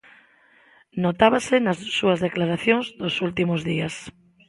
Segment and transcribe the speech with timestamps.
[1.03, 3.93] Notábase nas súas declaracións dos últimos días.